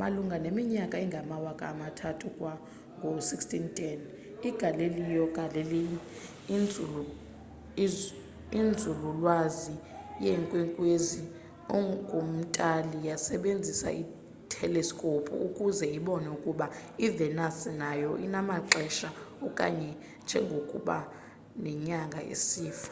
[0.00, 2.52] malunga neminyaka engamawaka amathathu kamva
[2.98, 4.00] ngo-1610
[4.48, 5.94] igalileo galilei
[8.66, 9.74] inzululwazi
[10.24, 11.20] yeenkwenkwenzi
[11.78, 16.66] engum-itali yasebenzisa iteleskophu ukuze ibone ukuba
[17.06, 19.08] i-venus nayo inamaxesha
[19.58, 19.90] kanye
[20.24, 20.96] njengokuba
[21.62, 22.90] nenyanga isifa